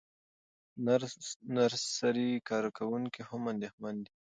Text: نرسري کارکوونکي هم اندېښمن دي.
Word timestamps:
نرسري 1.55 2.29
کارکوونکي 2.49 3.21
هم 3.29 3.41
اندېښمن 3.53 3.95
دي. 4.03 4.11